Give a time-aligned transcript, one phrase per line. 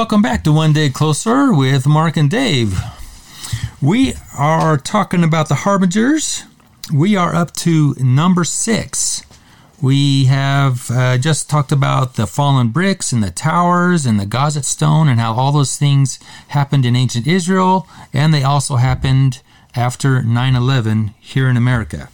[0.00, 2.80] Welcome back to One Day Closer with Mark and Dave.
[3.82, 6.44] We are talking about the Harbingers.
[6.90, 9.22] We are up to number six.
[9.82, 14.64] We have uh, just talked about the fallen bricks and the towers and the Gazit
[14.64, 19.42] stone and how all those things happened in ancient Israel and they also happened
[19.76, 22.08] after 9 11 here in America.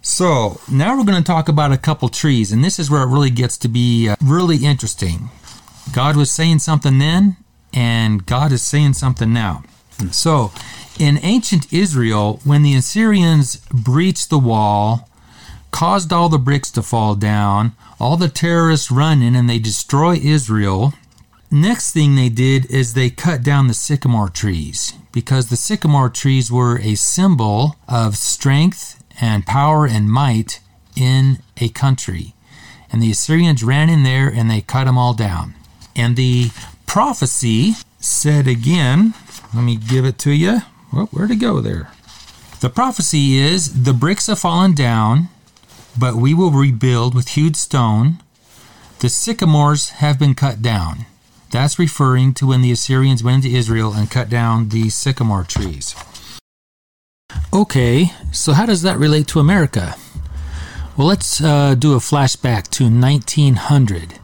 [0.00, 3.12] So now we're going to talk about a couple trees, and this is where it
[3.12, 5.30] really gets to be uh, really interesting.
[5.92, 7.36] God was saying something then,
[7.72, 9.64] and God is saying something now.
[10.10, 10.52] So,
[10.98, 15.08] in ancient Israel, when the Assyrians breached the wall,
[15.70, 20.16] caused all the bricks to fall down, all the terrorists run in and they destroy
[20.16, 20.92] Israel,
[21.50, 26.50] next thing they did is they cut down the sycamore trees because the sycamore trees
[26.50, 30.60] were a symbol of strength and power and might
[30.96, 32.34] in a country.
[32.90, 35.54] And the Assyrians ran in there and they cut them all down.
[35.94, 36.50] And the
[36.86, 39.14] prophecy said again,
[39.54, 40.60] let me give it to you.
[40.92, 41.90] Well, where'd it go there?
[42.60, 45.28] The prophecy is the bricks have fallen down,
[45.98, 48.18] but we will rebuild with hewed stone.
[49.00, 51.06] The sycamores have been cut down.
[51.50, 55.94] That's referring to when the Assyrians went into Israel and cut down the sycamore trees.
[57.52, 59.94] Okay, so how does that relate to America?
[60.96, 64.14] Well, let's uh, do a flashback to 1900.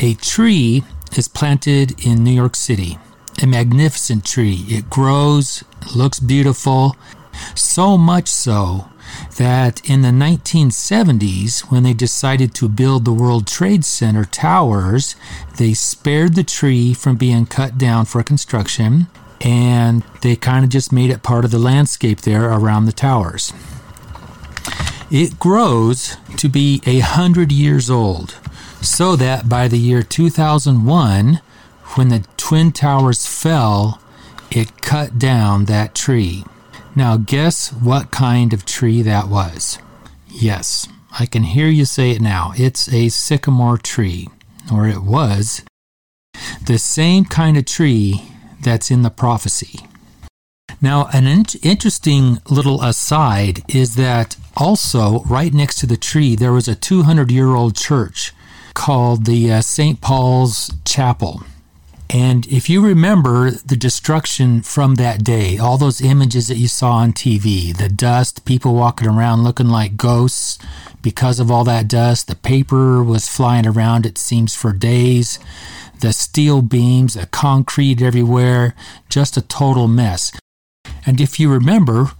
[0.00, 0.84] A tree
[1.16, 2.98] is planted in New York City.
[3.42, 4.64] A magnificent tree.
[4.68, 5.62] It grows,
[5.94, 6.96] looks beautiful,
[7.54, 8.88] so much so
[9.36, 15.16] that in the 1970s, when they decided to build the World Trade Center towers,
[15.56, 19.06] they spared the tree from being cut down for construction
[19.40, 23.52] and they kind of just made it part of the landscape there around the towers.
[25.10, 28.36] It grows to be a hundred years old,
[28.80, 31.40] so that by the year 2001,
[31.94, 34.00] when the Twin Towers fell,
[34.50, 36.44] it cut down that tree.
[36.94, 39.78] Now, guess what kind of tree that was?
[40.28, 40.88] Yes,
[41.18, 42.52] I can hear you say it now.
[42.56, 44.28] It's a sycamore tree,
[44.72, 45.62] or it was.
[46.64, 48.22] The same kind of tree
[48.60, 49.80] that's in the prophecy.
[50.80, 56.52] Now, an in- interesting little aside is that also right next to the tree there
[56.52, 58.32] was a 200 year old church
[58.78, 60.00] called the uh, St.
[60.00, 61.42] Paul's Chapel.
[62.08, 66.92] And if you remember the destruction from that day, all those images that you saw
[66.92, 70.58] on TV, the dust, people walking around looking like ghosts
[71.02, 75.38] because of all that dust, the paper was flying around, it seems, for days
[76.00, 78.72] the steel beams, the concrete everywhere,
[79.08, 80.30] just a total mess.
[81.04, 82.12] And if you remember,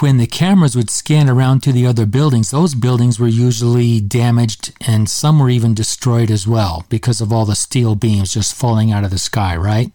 [0.00, 4.72] when the cameras would scan around to the other buildings, those buildings were usually damaged
[4.86, 8.92] and some were even destroyed as well because of all the steel beams just falling
[8.92, 9.90] out of the sky, right?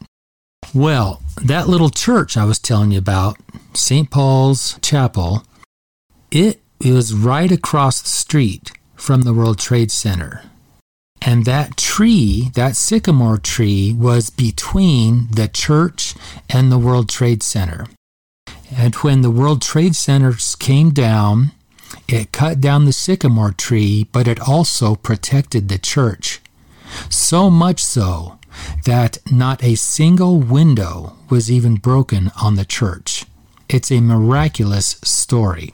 [0.74, 3.38] Well, that little church I was telling you about,
[3.74, 4.10] St.
[4.10, 5.44] Paul's Chapel,
[6.32, 10.44] it was right across the street from the World Trade Center.
[11.22, 16.16] And that tree, that sycamore tree, was between the church
[16.50, 17.88] and the World Trade Center.
[18.76, 21.52] And when the World Trade Centers came down,
[22.08, 26.42] it cut down the sycamore tree, but it also protected the church.
[27.10, 28.40] So much so
[28.86, 33.26] that not a single window was even broken on the church.
[33.70, 35.74] It's a miraculous story.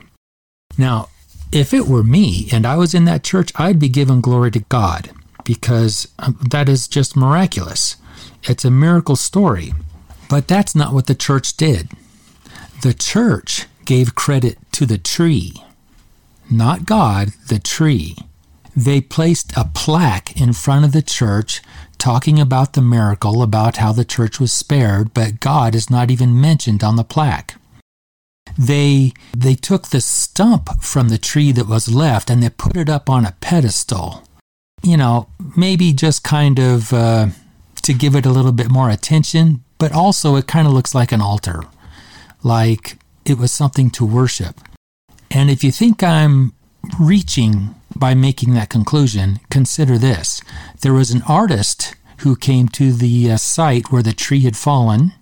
[0.77, 1.09] Now,
[1.51, 4.59] if it were me and I was in that church, I'd be giving glory to
[4.59, 5.09] God
[5.43, 7.95] because um, that is just miraculous.
[8.43, 9.73] It's a miracle story.
[10.29, 11.89] But that's not what the church did.
[12.81, 15.53] The church gave credit to the tree,
[16.49, 18.15] not God, the tree.
[18.75, 21.61] They placed a plaque in front of the church
[21.97, 26.39] talking about the miracle, about how the church was spared, but God is not even
[26.39, 27.55] mentioned on the plaque.
[28.57, 32.89] They they took the stump from the tree that was left and they put it
[32.89, 34.23] up on a pedestal
[34.81, 37.27] you know, maybe just kind of uh,
[37.81, 41.11] to give it a little bit more attention, but also it kind of looks like
[41.11, 41.63] an altar,
[42.43, 44.59] like it was something to worship.
[45.31, 46.53] And if you think I'm
[46.99, 50.41] reaching by making that conclusion, consider this.
[50.81, 55.13] There was an artist who came to the uh, site where the tree had fallen,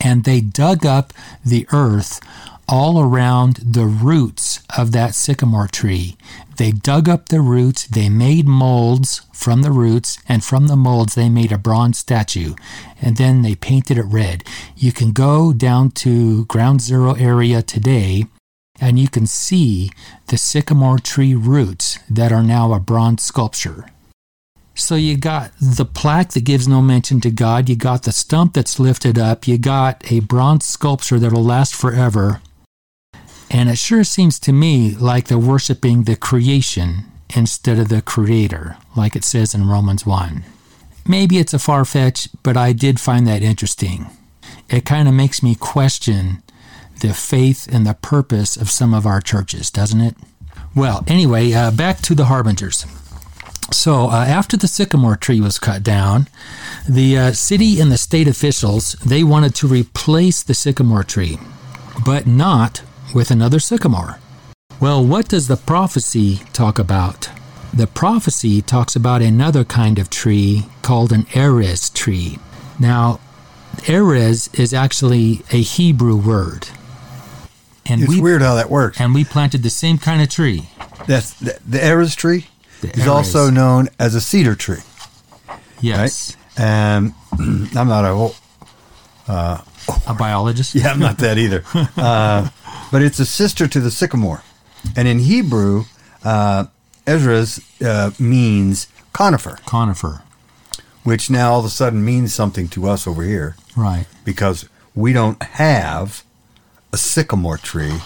[0.00, 1.12] and they dug up
[1.44, 2.20] the earth
[2.68, 6.16] all around the roots of that sycamore tree.
[6.56, 11.14] They dug up the roots, they made molds from the roots, and from the molds
[11.14, 12.54] they made a bronze statue,
[13.00, 14.44] and then they painted it red.
[14.76, 18.26] You can go down to Ground Zero area today
[18.80, 19.90] and you can see
[20.26, 23.86] the sycamore tree roots that are now a bronze sculpture.
[24.74, 28.54] So you got the plaque that gives no mention to God, you got the stump
[28.54, 32.40] that's lifted up, you got a bronze sculpture that'll last forever.
[33.54, 37.04] And it sure seems to me like they're worshiping the creation
[37.36, 40.42] instead of the creator, like it says in Romans 1.
[41.06, 44.06] Maybe it's a far fetch, but I did find that interesting.
[44.68, 46.42] It kind of makes me question
[47.00, 50.16] the faith and the purpose of some of our churches, doesn't it?
[50.74, 52.84] Well, anyway, uh, back to the harbingers.
[53.70, 56.26] So, uh, after the sycamore tree was cut down,
[56.88, 61.38] the uh, city and the state officials they wanted to replace the sycamore tree,
[62.04, 64.18] but not with another sycamore.
[64.80, 67.28] Well, what does the prophecy talk about?
[67.72, 72.38] The prophecy talks about another kind of tree called an erez tree.
[72.78, 73.20] Now,
[73.86, 76.68] erez is actually a Hebrew word.
[77.86, 78.98] And It's we weird how that works.
[79.00, 80.68] and we planted the same kind of tree.
[81.06, 82.46] That's the, the Erez tree
[82.80, 84.80] The is also known as a cedar tree.
[85.82, 86.34] Yes.
[86.56, 88.32] And I'm not a
[89.28, 90.74] A biologist?
[90.76, 91.62] yeah, I'm not that either.
[91.96, 92.48] Uh,
[92.94, 94.42] but it's a sister to the sycamore,
[94.94, 95.84] and in Hebrew,
[96.22, 96.66] uh,
[97.08, 100.22] Ezra's uh, means conifer, Conifer.
[101.02, 104.06] which now all of a sudden means something to us over here Right.
[104.24, 106.22] because we don't have
[106.92, 107.98] a sycamore tree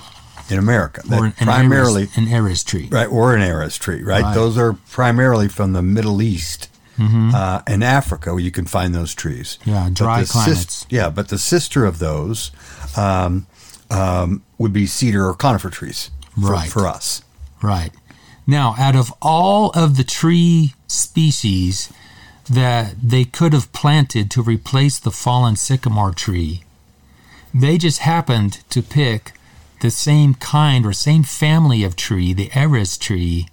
[0.49, 1.03] in America.
[1.07, 2.89] That Or an, primarily, an Erez tree.
[2.91, 4.23] right, or an Erez tree, right?
[4.23, 4.35] Right.
[4.35, 6.69] Those are primarily from the Middle East.
[7.01, 9.57] Uh, and Africa, where you can find those trees.
[9.61, 9.71] Mm-hmm.
[9.71, 10.87] Yeah, dry the sis- climates.
[10.91, 12.51] yeah, but the sister of those
[12.97, 13.47] um,
[13.91, 16.69] um, would be cedar or conifer trees for, Right.
[16.71, 17.23] for us.
[17.63, 17.91] Right.
[18.47, 21.93] Now, out of all of the tree species
[22.49, 26.63] that they could have planted to replace the fallen sycamore tree,
[27.53, 29.33] they just happened to pick
[29.81, 33.49] the same kind or same family of tree, the Erez tree,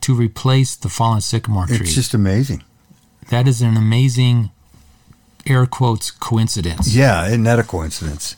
[0.00, 1.78] to replace the fallen sycamore tree.
[1.80, 2.62] It's just amazing.
[3.30, 4.50] that is an amazing,
[5.46, 6.94] air quotes, coincidence.
[6.94, 8.36] Yeah, isn't that a coincidence?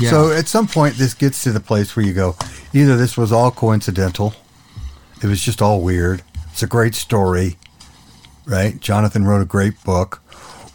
[0.00, 0.10] Yeah.
[0.10, 2.36] So at some point, this gets to the place where you go,
[2.72, 4.34] either this was all coincidental,
[5.22, 7.56] it was just all weird, it's a great story,
[8.46, 8.80] right?
[8.80, 10.22] Jonathan wrote a great book,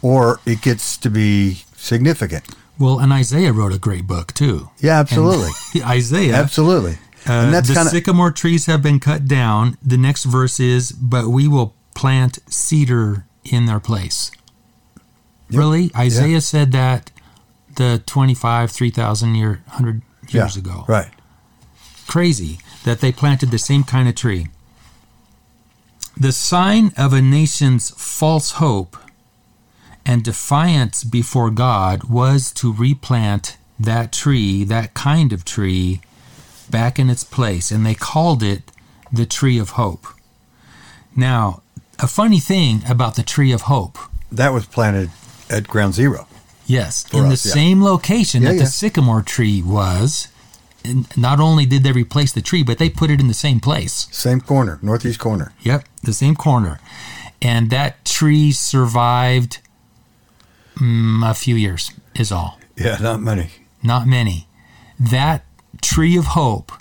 [0.02, 2.44] or it gets to be significant.
[2.78, 4.70] well, and Isaiah wrote a great book too.
[4.78, 5.50] Yeah, absolutely.
[5.74, 6.98] And Isaiah Absolutely.
[7.28, 9.76] Uh, and that's the kind of sycamore trees have been cut down.
[9.82, 14.30] The next verse is, but we will plant cedar in their place.
[15.50, 15.58] Yep.
[15.58, 15.90] Really?
[15.96, 17.10] Isaiah said that
[17.76, 20.84] the 25, 3,000 year, 100 years yeah, ago.
[20.88, 21.10] Right.
[22.06, 24.48] Crazy that they planted the same kind of tree.
[26.16, 28.96] The sign of a nation's false hope
[30.04, 36.00] and defiance before God was to replant that tree, that kind of tree,
[36.70, 38.72] back in its place, and they called it
[39.12, 40.06] the tree of hope.
[41.14, 41.62] Now,
[41.98, 43.98] a funny thing about the tree of hope.
[44.32, 45.10] That was planted
[45.50, 46.26] at ground zero.
[46.66, 47.54] Yes, in us, the yeah.
[47.54, 48.62] same location Yeah, that yeah.
[48.62, 50.28] the sycamore tree was.
[50.84, 53.60] And not only did they replace the tree, but they put it in the same
[53.60, 54.08] place.
[54.10, 55.52] Same corner, northeast corner.
[55.62, 56.80] Yep, the same corner.
[57.42, 59.58] And that tree survived
[60.76, 62.58] mm, a few years, is all.
[62.76, 63.50] Yeah, not many.
[63.82, 64.46] Not many.
[64.98, 65.44] That
[65.82, 66.72] tree of hope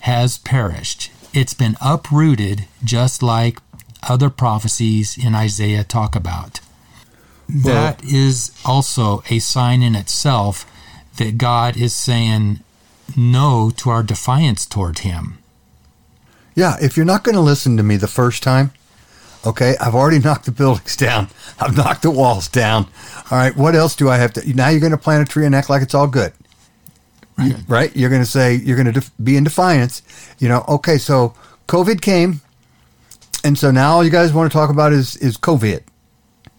[0.00, 1.10] has perished.
[1.32, 3.58] It's been uprooted just like
[4.08, 6.60] other prophecies in Isaiah talk about.
[7.48, 10.66] That is also a sign in itself
[11.16, 12.60] that God is saying
[13.16, 15.38] no to our defiance toward Him.
[16.54, 18.72] Yeah, if you're not going to listen to me the first time,
[19.46, 21.28] okay, I've already knocked the buildings down.
[21.58, 22.86] I've knocked the walls down.
[23.30, 24.54] All right, what else do I have to?
[24.54, 26.32] Now you're going to plant a tree and act like it's all good,
[27.38, 27.94] You- right?
[27.96, 30.02] You're going to say you're going to def- be in defiance.
[30.38, 31.34] You know, okay, so
[31.66, 32.40] COVID came,
[33.42, 35.82] and so now all you guys want to talk about is is COVID.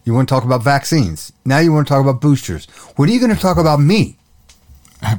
[0.09, 1.31] You want to talk about vaccines.
[1.45, 2.65] Now you want to talk about boosters.
[2.95, 4.17] What are you going to talk about me?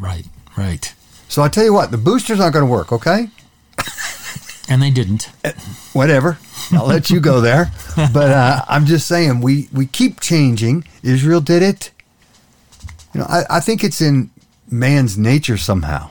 [0.01, 0.25] Right,
[0.59, 0.93] right.
[1.29, 2.91] So I tell you what, the boosters aren't going to work.
[2.91, 3.29] Okay.
[4.69, 5.31] And they didn't.
[5.93, 6.39] whatever.
[6.73, 7.71] I'll let you go there.
[8.13, 10.85] But uh, I'm just saying, we, we keep changing.
[11.05, 11.93] Israel did it.
[13.15, 14.31] You know, I, I think it's in
[14.69, 16.11] man's nature somehow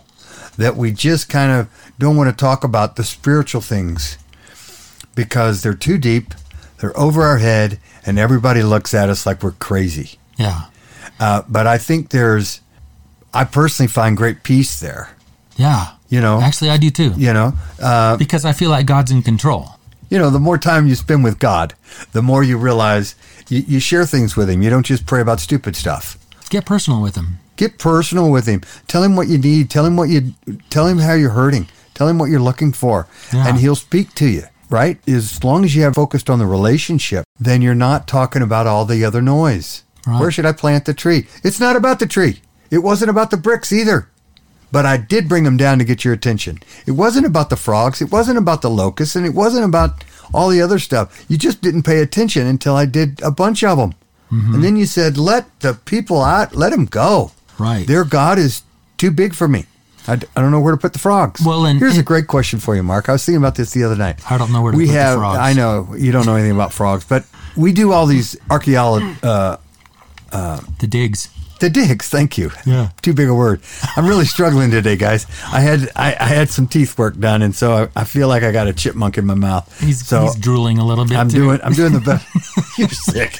[0.57, 1.67] that we just kind of
[1.99, 4.17] don't want to talk about the spiritual things
[5.15, 6.33] because they're too deep,
[6.79, 10.17] they're over our head, and everybody looks at us like we're crazy.
[10.37, 10.65] Yeah.
[11.19, 12.61] Uh, but I think there's,
[13.33, 15.09] I personally find great peace there.
[15.57, 15.93] Yeah.
[16.07, 17.13] You know, Actually, I do too.
[17.17, 19.71] you know, uh, Because I feel like God's in control.
[20.09, 21.73] you know, the more time you spend with God,
[22.13, 23.15] the more you realize
[23.49, 24.61] you, you share things with Him.
[24.63, 26.17] You don't just pray about stupid stuff.
[26.49, 27.37] Get personal with Him.
[27.57, 28.61] Get personal with Him.
[28.87, 29.69] Tell Him what you need.
[29.69, 30.33] Tell Him what you.
[30.71, 31.67] Tell Him how you're hurting.
[31.93, 33.47] Tell Him what you're looking for, Yeah.
[33.47, 34.43] and He'll speak to you.
[34.69, 34.99] Right?
[35.07, 38.85] As long as you have focused on the relationship, then you're not talking about all
[38.85, 39.83] the other noise.
[40.07, 40.19] Right.
[40.19, 41.27] Where should I plant the tree?
[41.43, 42.41] It's not about the tree.
[42.71, 44.09] It wasn't about the bricks either.
[44.71, 46.59] But I did bring them down to get your attention.
[46.85, 48.01] It wasn't about the frogs.
[48.01, 49.15] It wasn't about the locusts.
[49.15, 51.25] And it wasn't about all the other stuff.
[51.27, 53.95] You just didn't pay attention until I did a bunch of them.
[54.31, 54.53] Mm-hmm.
[54.53, 57.31] And then you said, let the people out, let them go.
[57.57, 57.87] Right.
[57.87, 58.61] Their God is
[58.97, 59.65] too big for me.
[60.07, 61.41] I, d- I don't know where to put the frogs.
[61.45, 63.09] Well, and- here's a great question for you, Mark.
[63.09, 64.19] I was thinking about this the other night.
[64.31, 65.37] I don't know where to we put the have, frogs.
[65.39, 67.25] I know you don't know anything about frogs, but
[67.55, 69.57] we do all these archaeology, uh,
[70.31, 71.29] the digs.
[71.59, 72.07] the digs.
[72.07, 72.51] Thank you.
[72.65, 72.89] Yeah.
[73.01, 73.61] Too big a word.
[73.97, 75.25] I'm really struggling today, guys.
[75.51, 78.43] I had I, I had some teeth work done, and so I, I feel like
[78.43, 79.79] I got a chipmunk in my mouth.
[79.81, 81.17] He's, so he's drooling a little bit.
[81.17, 81.37] I'm too.
[81.37, 82.77] doing I'm doing the best.
[82.79, 83.37] You're sick.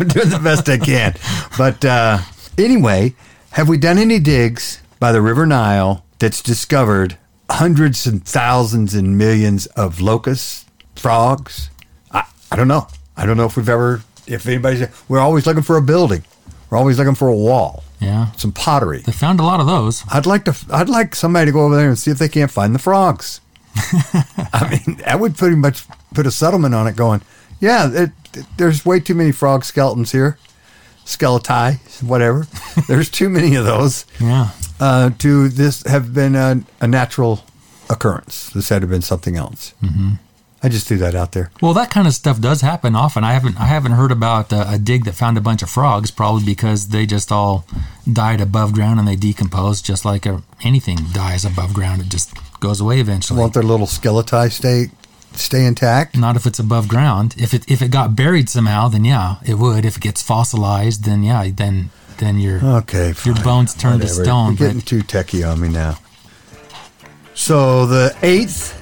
[0.00, 1.14] I'm doing the best I can.
[1.58, 2.18] But uh,
[2.58, 3.14] anyway,
[3.52, 7.18] have we done any digs by the River Nile that's discovered
[7.50, 10.64] hundreds and thousands and millions of locusts,
[10.96, 11.70] frogs?
[12.10, 12.88] I, I don't know.
[13.16, 14.02] I don't know if we've ever.
[14.26, 16.24] If anybody's, we're always looking for a building.
[16.70, 18.32] We're always looking for a wall, Yeah.
[18.32, 18.98] some pottery.
[19.06, 20.02] They found a lot of those.
[20.10, 20.56] I'd like to.
[20.72, 23.40] I'd like somebody to go over there and see if they can't find the frogs.
[23.76, 25.84] I mean, that would pretty much
[26.14, 26.96] put a settlement on it.
[26.96, 27.22] Going,
[27.60, 30.36] yeah, it, it- there's way too many frog skeletons here,
[31.06, 32.46] skeleti, whatever.
[32.88, 34.50] there's too many of those Yeah.
[34.80, 37.44] uh, to this have been a, a natural
[37.88, 38.50] occurrence.
[38.50, 39.72] This had to have been something else.
[39.82, 40.14] Mm-hmm.
[40.62, 41.50] I just threw that out there.
[41.62, 43.22] Well, that kind of stuff does happen often.
[43.22, 46.10] I haven't I haven't heard about uh, a dig that found a bunch of frogs,
[46.10, 47.64] probably because they just all
[48.10, 52.00] died above ground and they decomposed, just like a, anything dies above ground.
[52.00, 53.38] It just goes away eventually.
[53.38, 54.86] Won't their little skeleti stay
[55.32, 56.16] stay intact?
[56.16, 57.34] Not if it's above ground.
[57.38, 59.84] If it if it got buried somehow, then yeah, it would.
[59.84, 64.56] If it gets fossilized, then yeah, then then your Okay, your bones turn to stone.
[64.56, 65.98] You're getting too techie on me now.
[67.34, 68.72] So the eighth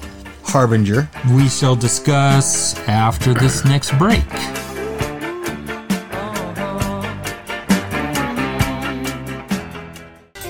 [0.45, 1.09] harbinger.
[1.31, 4.23] we shall discuss after this next break.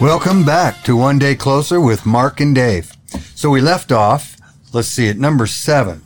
[0.01, 2.91] Welcome back to One Day Closer with Mark and Dave.
[3.33, 4.34] So we left off.
[4.75, 6.01] Let's see at number seven.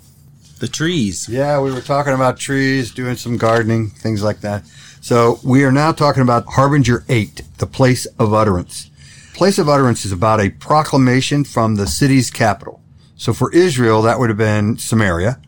[0.60, 1.28] The trees.
[1.28, 4.64] Yeah, we were talking about trees, doing some gardening, things like that.
[5.02, 8.92] So we are now talking about Harbinger 8, the place of utterance.
[9.34, 12.80] Place of utterance is about a proclamation from the city's capital.
[13.16, 15.42] So for Israel, that would have been Samaria.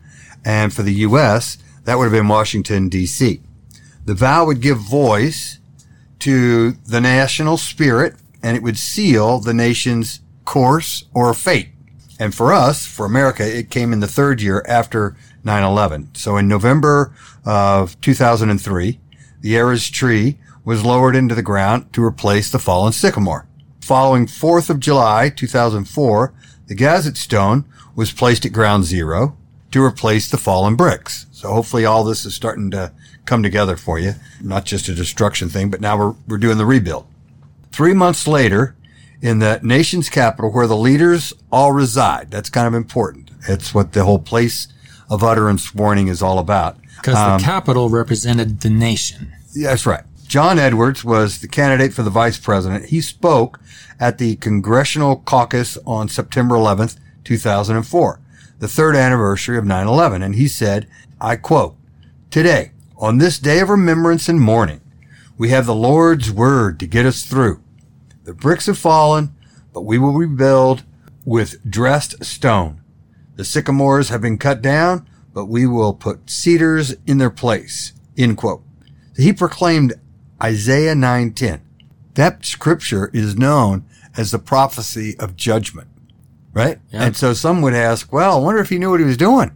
[0.44, 3.40] And for the U.S., that would have been Washington, D.C.
[4.04, 5.60] The vow would give voice
[6.22, 11.68] to the national spirit and it would seal the nation's course or fate.
[12.22, 16.16] And for us, for America, it came in the third year after 9-11.
[16.16, 19.00] So in November of 2003,
[19.40, 23.48] the Erez tree was lowered into the ground to replace the fallen sycamore.
[23.82, 26.32] Following 4th of July 2004,
[26.68, 29.36] the Gazit stone was placed at ground zero
[29.72, 31.26] to replace the fallen bricks.
[31.32, 32.94] So hopefully all this is starting to
[33.26, 34.14] come together for you.
[34.40, 37.08] Not just a destruction thing, but now we're, we're doing the rebuild.
[37.72, 38.76] Three months later,
[39.22, 43.32] in the nation's capital where the leaders all reside, that's kind of important.
[43.48, 44.68] It's what the whole place
[45.10, 46.78] of utterance warning is all about.
[46.98, 49.32] Because Um, the capital represented the nation.
[49.56, 50.04] That's right.
[50.28, 52.86] John Edwards was the candidate for the vice president.
[52.86, 53.60] He spoke
[54.00, 58.20] at the Congressional Caucus on September 11th, 2004,
[58.60, 60.24] the third anniversary of 9-11.
[60.24, 60.88] And he said,
[61.20, 61.76] I quote,
[62.30, 64.80] Today, on this day of remembrance and mourning,
[65.38, 67.62] we have the Lord's word to get us through.
[68.24, 69.34] The bricks have fallen,
[69.74, 70.84] but we will rebuild
[71.26, 72.82] with dressed stone.
[73.36, 77.94] The sycamores have been cut down, but we will put cedars in their place.
[78.18, 78.64] End quote.
[79.18, 79.94] He proclaimed
[80.42, 81.62] Isaiah 9:10.
[82.16, 83.86] That scripture is known
[84.18, 85.88] as the prophecy of judgment,
[86.54, 86.80] right?
[86.92, 89.52] And so some would ask, well, I wonder if he knew what he was doing.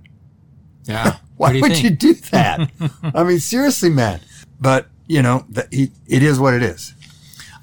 [0.86, 1.18] Yeah.
[1.38, 1.84] Why you would think?
[1.84, 2.72] you do that?
[3.14, 4.22] I mean, seriously, man.
[4.60, 6.94] But you know, that he, it is what it is.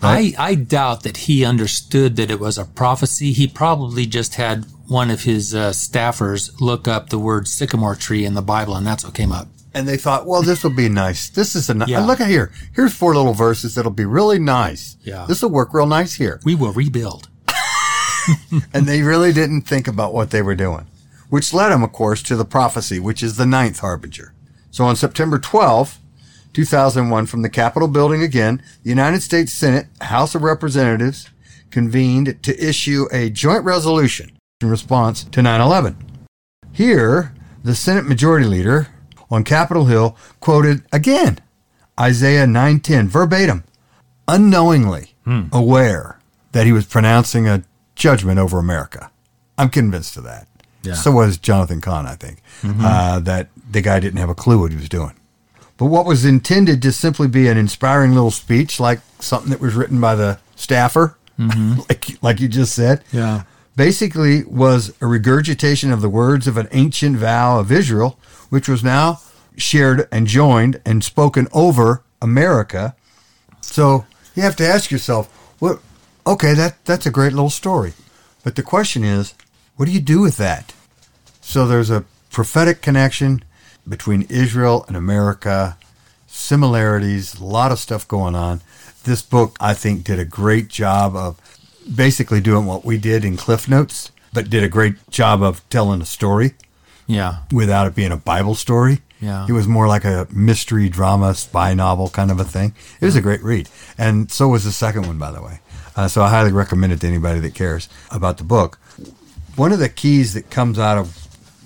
[0.03, 3.33] I, I doubt that he understood that it was a prophecy.
[3.33, 8.25] He probably just had one of his uh, staffers look up the word sycamore tree
[8.25, 9.49] in the Bible, and that's what came up.
[9.75, 11.31] And they thought, well, this will be nice.
[11.31, 11.89] This is a nice.
[11.89, 12.05] Yeah.
[12.05, 12.53] Look at here.
[12.75, 14.97] Here's four little verses that'll be really nice.
[15.03, 15.25] Yeah.
[15.27, 16.41] This will work real nice here.
[16.45, 17.29] We will rebuild.
[18.75, 20.87] and they really didn't think about what they were doing,
[21.31, 24.35] which led them, of course, to the prophecy, which is the ninth harbinger.
[24.71, 25.99] So on September 12th,
[26.53, 31.29] 2001, from the Capitol building again, the United States Senate, House of Representatives
[31.71, 35.97] convened to issue a joint resolution in response to 9-11.
[36.73, 38.89] Here, the Senate Majority Leader
[39.31, 41.39] on Capitol Hill quoted again
[41.99, 43.65] Isaiah 9:10 verbatim,
[44.29, 45.15] unknowingly
[45.53, 46.19] aware
[46.53, 47.63] that he was pronouncing a
[47.95, 49.11] judgment over America.
[49.57, 50.49] I'm convinced of that.
[50.83, 50.95] Yeah.
[50.95, 52.43] So was Jonathan Cahn, I think.
[52.65, 55.13] Uh, that the guy didn't have a clue what he was doing.
[55.77, 59.75] But what was intended to simply be an inspiring little speech, like something that was
[59.75, 61.81] written by the staffer, mm-hmm.
[61.89, 63.43] like like you just said, Yeah.
[63.77, 68.19] basically was a regurgitation of the words of an ancient vow of Israel,
[68.51, 69.21] which was now
[69.57, 72.95] shared and joined and spoken over America.
[73.61, 75.81] So you have to ask yourself, what?
[76.27, 77.95] Okay, that that's a great little story,
[78.45, 79.35] but the question is,
[79.77, 80.73] what do you do with that?
[81.41, 83.43] So there's a prophetic connection
[83.89, 85.77] between Israel and America,
[86.27, 88.61] similarities, a lot of stuff going on.
[89.05, 91.41] This book, I think, did a great job of
[91.95, 96.01] basically doing what we did in Cliff Notes, but did a great job of telling
[96.01, 96.55] a story
[97.07, 97.39] Yeah.
[97.51, 99.03] without it being a Bible story.
[99.21, 99.47] Yeah.
[99.49, 102.75] It was more like a mystery drama, spy novel kind of a thing.
[103.01, 103.69] It was a great read.
[103.99, 105.61] And so was the second one, by the way.
[105.95, 108.79] Uh, so I highly recommend it to anybody that cares about the book.
[109.57, 111.19] One of the keys that comes out of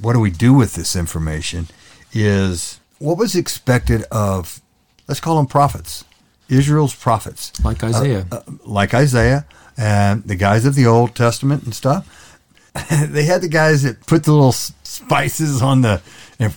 [0.03, 1.69] what do we do with this information
[2.17, 4.61] is what was expected of,
[5.09, 6.05] let's call them prophets,
[6.49, 8.27] Israel's prophets Like Isaiah.
[8.31, 9.47] uh, like Isaiah
[9.77, 12.39] and the guys of the Old Testament and stuff.
[12.91, 16.01] they had the guys that put the little spices on the,
[16.39, 16.55] and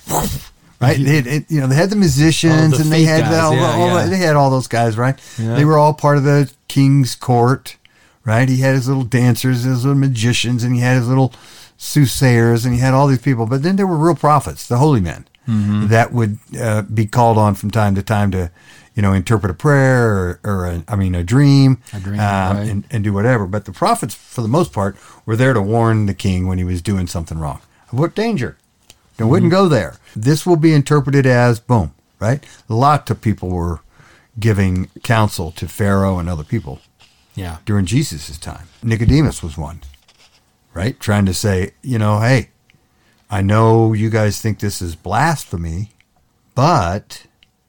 [0.82, 0.98] right?
[0.98, 3.32] They had, it- you know, they had the musicians Oh, the and they had guys,
[3.32, 4.04] the, all, yeah, all yeah.
[4.06, 5.20] the- they had all those guys, right?
[5.38, 5.56] Yeah.
[5.56, 7.78] They were all part of the king's court,
[8.26, 8.48] right?
[8.48, 11.34] He had his little dancers, his little magicians, and he had his little
[11.78, 13.46] soothsayers, and he had all these people.
[13.46, 15.88] But then there were real prophets, the holy men, Mm-hmm.
[15.88, 18.52] that would uh, be called on from time to time to,
[18.96, 22.58] you know, interpret a prayer or, or a, I mean, a dream, A dream, um,
[22.58, 22.70] right.
[22.70, 23.48] and, and do whatever.
[23.48, 26.64] But the prophets, for the most part, were there to warn the king when he
[26.64, 27.62] was doing something wrong.
[27.90, 28.58] What danger?
[29.18, 29.64] They wouldn't Mm-hmm.
[29.64, 29.96] go there.
[30.16, 32.44] This will be interpreted as boom, right?
[32.70, 33.80] A lot of people were
[34.40, 36.80] giving counsel to Pharaoh and other people
[37.36, 37.58] yeah.
[37.66, 38.68] during Jesus' time.
[38.84, 39.82] Nicodemus was one,
[40.74, 40.98] right?
[41.00, 42.50] Trying to say, you know, hey,
[43.30, 45.92] I know you guys think this is blasphemy,
[46.56, 47.26] but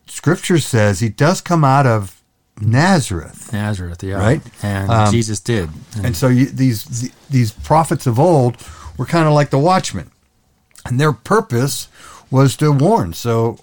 [0.06, 2.22] scripture says he does come out of
[2.60, 3.52] Nazareth.
[3.52, 4.16] Nazareth, yeah.
[4.16, 4.42] Right?
[4.62, 5.70] And Um, Jesus did.
[5.96, 8.56] And And so you, these these prophets of old
[8.96, 10.10] were kind of like the watchmen,
[10.84, 11.88] and their purpose
[12.30, 13.12] was to warn.
[13.12, 13.58] So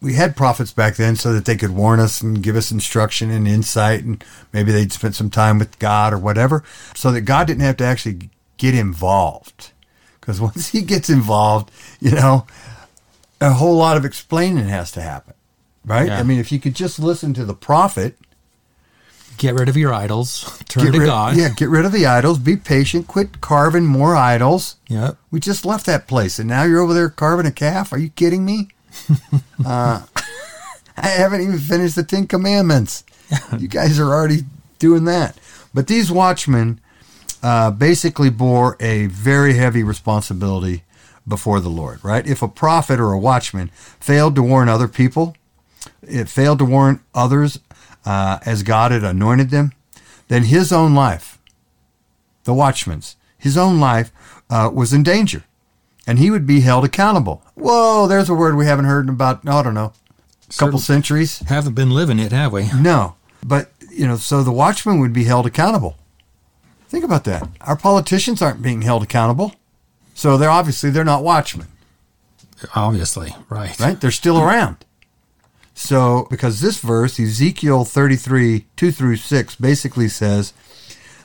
[0.00, 3.30] we had prophets back then so that they could warn us and give us instruction
[3.30, 6.62] and insight, and maybe they'd spent some time with God or whatever,
[6.94, 9.72] so that God didn't have to actually get involved.
[10.28, 12.46] Because once He gets involved, you know,
[13.40, 15.32] a whole lot of explaining has to happen,
[15.86, 16.08] right?
[16.08, 16.18] Yeah.
[16.18, 18.18] I mean, if you could just listen to the prophet
[19.38, 20.60] get rid of your idols.
[20.68, 21.36] Turn to God.
[21.36, 22.38] Yeah, get rid of the idols.
[22.38, 23.06] Be patient.
[23.06, 24.76] Quit carving more idols.
[24.88, 25.16] Yep.
[25.30, 27.92] We just left that place, and now you're over there carving a calf.
[27.92, 28.68] Are you kidding me?
[29.64, 30.02] uh,
[30.96, 33.02] I haven't even finished the Ten Commandments.
[33.58, 34.40] you guys are already
[34.78, 35.38] doing that.
[35.72, 36.80] But these watchmen
[37.42, 40.84] uh, basically bore a very heavy responsibility
[41.26, 42.26] before the Lord, right?
[42.26, 43.68] If a prophet or a watchman
[44.00, 45.36] failed to warn other people,
[46.02, 47.60] it failed to warn others
[48.04, 49.72] uh, as God had anointed them,
[50.28, 51.38] then his own life,
[52.44, 54.10] the watchman's, his own life
[54.50, 55.44] uh, was in danger,
[56.06, 57.42] and he would be held accountable.
[57.54, 59.92] Whoa, there's a word we haven't heard in about I don't know,
[60.48, 61.40] a couple centuries.
[61.40, 62.70] Haven't been living it, have we?
[62.72, 65.96] No, but you know, so the watchman would be held accountable.
[66.88, 67.48] Think about that.
[67.60, 69.54] Our politicians aren't being held accountable,
[70.14, 71.68] so they're obviously they're not watchmen.
[72.74, 73.78] Obviously, right.
[73.78, 74.00] right?
[74.00, 74.84] They're still around.
[75.74, 80.52] So, because this verse, Ezekiel 33, 2 through 6, basically says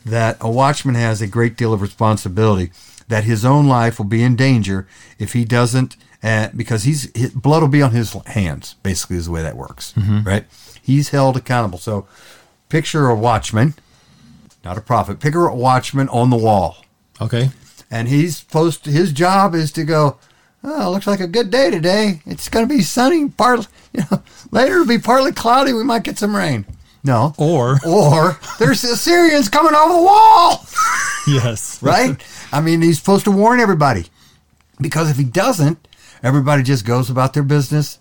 [0.06, 2.72] that a watchman has a great deal of responsibility,
[3.08, 7.32] that his own life will be in danger if he doesn't, uh, because he's his
[7.32, 10.46] blood will be on his hands, basically, is the way that works, right?
[10.84, 11.80] He's held accountable.
[11.80, 12.06] So,
[12.70, 13.74] picture a watchman,
[14.64, 16.78] not a prophet, picture a watchman on the wall.
[17.22, 17.50] Okay.
[17.92, 20.18] and he's supposed to, his job is to go
[20.64, 22.22] oh looks like a good day today.
[22.26, 25.74] It's going to be sunny partly you know later it'll be partly cloudy.
[25.74, 26.66] We might get some rain.
[27.04, 27.34] No.
[27.38, 30.66] Or or there's assyrians coming over the wall.
[31.26, 32.22] Yes, right?
[32.52, 34.08] I mean he's supposed to warn everybody.
[34.82, 35.88] Because if he doesn't
[36.22, 38.00] everybody just goes about their business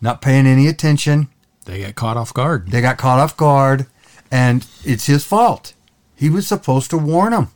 [0.00, 1.28] not paying any attention.
[1.66, 2.70] They get caught off guard.
[2.70, 3.86] they got caught off guard
[4.30, 5.74] and it's his fault
[6.22, 7.48] he was supposed to warn them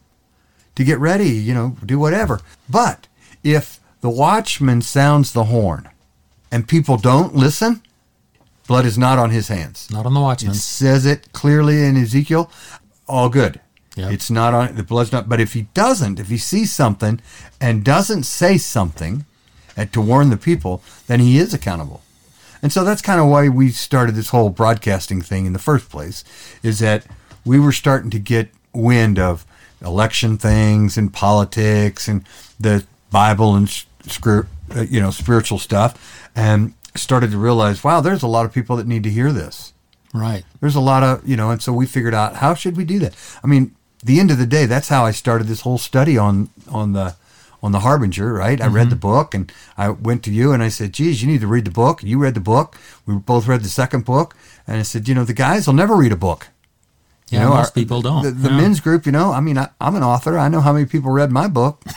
[0.74, 2.40] to get ready, you know, do whatever.
[2.68, 3.06] But
[3.44, 5.88] if the watchman sounds the horn
[6.50, 7.80] and people don't listen,
[8.66, 9.88] blood is not on his hands.
[9.90, 10.54] Not on the It watchman.
[10.54, 12.50] says it clearly in Ezekiel.
[13.08, 13.60] All good.
[13.94, 14.10] Yep.
[14.12, 15.28] It's not on the blood's not.
[15.28, 17.20] But if he doesn't, if he sees something
[17.60, 19.24] and doesn't say something
[19.92, 22.02] to warn the people, then he is accountable.
[22.62, 25.88] And so that's kind of why we started this whole broadcasting thing in the first
[25.88, 26.24] place.
[26.64, 27.06] Is that
[27.44, 29.46] we were starting to get wind of
[29.82, 32.24] election things and politics and
[32.58, 34.40] the Bible and scr-
[34.74, 38.76] uh, you know spiritual stuff, and started to realize, wow, there's a lot of people
[38.76, 39.72] that need to hear this.
[40.14, 40.44] Right.
[40.60, 42.98] There's a lot of you know, and so we figured out how should we do
[43.00, 43.14] that.
[43.42, 46.50] I mean, the end of the day, that's how I started this whole study on
[46.70, 47.16] on the
[47.62, 48.32] on the Harbinger.
[48.32, 48.60] Right.
[48.60, 51.40] I read the book, and I went to you and I said, "Geez, you need
[51.42, 52.76] to read the book." You read the book.
[53.04, 54.34] We both read the second book,
[54.66, 56.48] and I said, "You know, the guys will never read a book."
[57.30, 58.22] Yeah, know, most our- people don't.
[58.22, 60.38] The, the men's group, you know, I mean, I, I'm an author.
[60.38, 61.82] I know how many people read my book.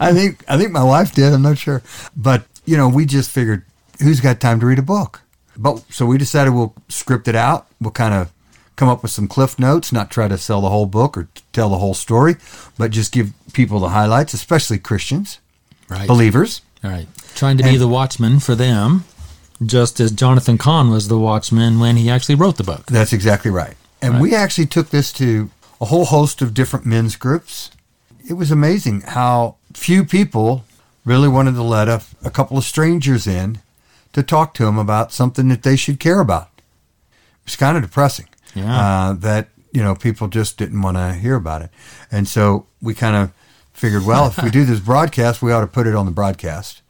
[0.00, 1.32] I think I think my wife did.
[1.32, 1.82] I'm not sure,
[2.16, 3.64] but you know, we just figured
[4.02, 5.20] who's got time to read a book.
[5.56, 7.66] But so we decided we'll script it out.
[7.80, 8.32] We'll kind of
[8.76, 11.68] come up with some cliff notes, not try to sell the whole book or tell
[11.68, 12.36] the whole story,
[12.78, 15.38] but just give people the highlights, especially Christians,
[15.88, 16.08] Right.
[16.08, 16.62] believers.
[16.82, 17.06] All right.
[17.34, 19.04] Trying to be the watchman for them,
[19.66, 22.86] just as Jonathan Cahn was the watchman when he actually wrote the book.
[22.86, 23.76] That's exactly right.
[24.00, 27.70] And we actually took this to a whole host of different men's groups.
[28.28, 30.64] It was amazing how few people
[31.04, 33.58] really wanted to let a, a couple of strangers in
[34.12, 36.48] to talk to them about something that they should care about.
[36.56, 38.76] It was kind of depressing Yeah.
[39.08, 41.70] uh, that you know people just didn't want to hear about it,
[42.10, 43.32] and so we kind of
[43.72, 46.82] figured, well, if we do this broadcast, we ought to put it on the broadcast,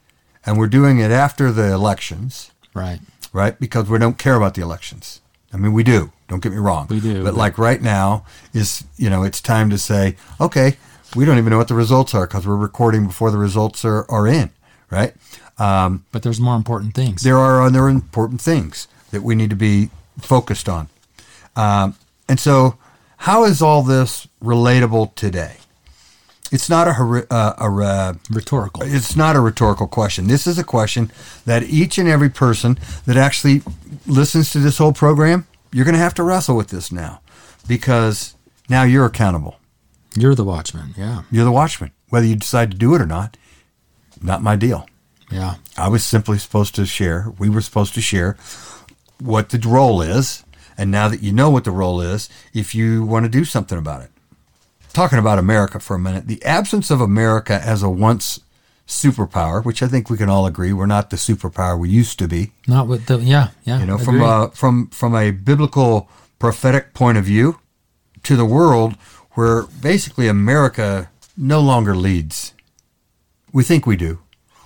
[0.44, 3.00] and we're doing it after the elections Right.
[3.32, 3.58] right?
[3.58, 5.20] Because we don't care about the elections.
[5.52, 6.12] I mean, we do.
[6.28, 6.86] Don't get me wrong.
[6.88, 10.76] We do, But but- like right now is, you know, it's time to say, okay,
[11.14, 14.10] we don't even know what the results are because we're recording before the results are,
[14.10, 14.50] are in,
[14.90, 15.12] right?
[15.58, 17.22] Um, But there's more important things.
[17.22, 20.88] there are other important things that we need to be focused on.
[21.54, 21.96] Um,
[22.28, 22.76] and so,
[23.18, 25.56] how is all this relatable today?
[26.52, 28.82] It's not a, uh, a, uh, Rhetorical.
[28.84, 30.26] it's not a rhetorical question.
[30.26, 31.10] This is a question
[31.46, 33.62] that each and every person that actually
[34.06, 37.22] listens to this whole program, you're going to have to wrestle with this now
[37.66, 38.34] because
[38.68, 39.56] now you're accountable.
[40.14, 40.94] You're the watchman.
[40.96, 41.22] Yeah.
[41.30, 41.92] You're the watchman.
[42.10, 43.38] Whether you decide to do it or not,
[44.20, 44.86] not my deal.
[45.30, 45.54] Yeah.
[45.78, 48.36] I was simply supposed to share, we were supposed to share
[49.18, 50.44] what the role is.
[50.76, 53.78] And now that you know what the role is, if you want to do something
[53.78, 54.11] about it.
[54.92, 58.40] Talking about America for a minute, the absence of America as a once
[58.86, 62.28] superpower, which I think we can all agree we're not the superpower we used to
[62.28, 62.52] be.
[62.66, 63.80] Not with the yeah yeah.
[63.80, 67.60] You know, from a from from a biblical prophetic point of view
[68.24, 68.94] to the world
[69.32, 72.52] where basically America no longer leads.
[73.52, 74.18] We think we do.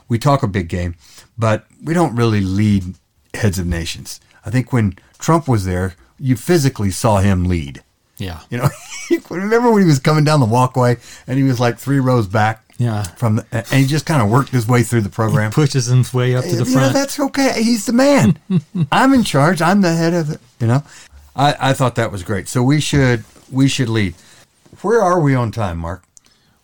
[0.08, 0.96] We talk a big game,
[1.36, 2.94] but we don't really lead
[3.34, 4.20] heads of nations.
[4.44, 7.82] I think when Trump was there, you physically saw him lead.
[8.18, 8.68] Yeah You know,
[9.30, 12.62] remember when he was coming down the walkway and he was like three rows back
[12.78, 15.50] yeah from the, and he just kind of worked his way through the program.
[15.50, 17.62] pushes him way up to the You know, that's okay.
[17.62, 18.38] He's the man.
[18.92, 19.62] I'm in charge.
[19.62, 20.40] I'm the head of it.
[20.60, 20.82] You know,
[21.34, 22.48] I, I thought that was great.
[22.48, 24.14] So we should we should lead.
[24.82, 26.02] Where are we on time, Mark?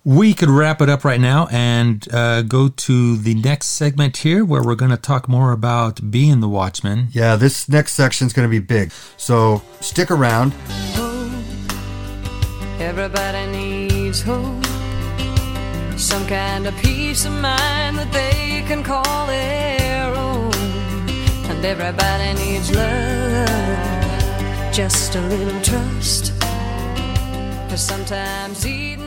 [0.05, 4.45] We could wrap it up right now and uh, go to the next segment here
[4.45, 7.07] where we're going to talk more about being the watchman.
[7.13, 8.91] Yeah, this next section is going to be big.
[9.17, 10.55] So stick around.
[12.83, 14.67] Everybody needs hope.
[15.97, 20.53] Some kind of peace of mind that they can call their own.
[21.49, 23.49] And everybody needs love.
[24.73, 26.33] Just a little trust.
[27.71, 29.02] Cause sometimes eating